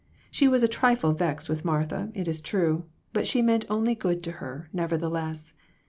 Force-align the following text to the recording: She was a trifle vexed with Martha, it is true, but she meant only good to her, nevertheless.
She 0.31 0.47
was 0.47 0.63
a 0.63 0.67
trifle 0.67 1.11
vexed 1.11 1.47
with 1.47 1.63
Martha, 1.63 2.09
it 2.15 2.27
is 2.27 2.41
true, 2.41 2.85
but 3.13 3.27
she 3.27 3.43
meant 3.43 3.65
only 3.69 3.93
good 3.93 4.23
to 4.23 4.31
her, 4.41 4.67
nevertheless. 4.73 5.53